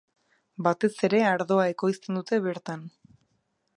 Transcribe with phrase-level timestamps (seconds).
[0.67, 2.87] Batez ere ardoa ekoizten dute bertan.